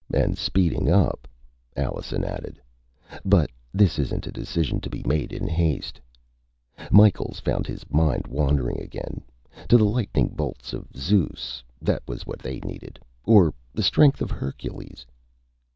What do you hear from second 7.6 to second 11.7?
his mind wandering again, to the lightning bolts of Zeus.